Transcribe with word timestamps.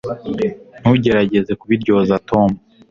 Ntugerageze 0.79 1.51
kubiryoza 1.61 2.15
Tom 2.29 2.49